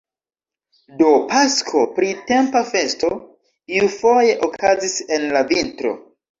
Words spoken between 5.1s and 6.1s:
en la vintro!